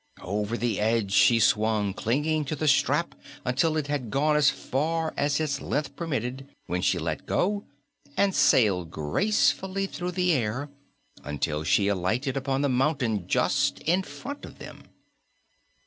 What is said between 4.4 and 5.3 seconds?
far